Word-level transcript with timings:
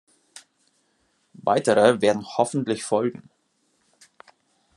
Weitere 1.33 2.01
werden 2.01 2.25
hoffentlich 2.25 2.83
folgen! 2.83 3.29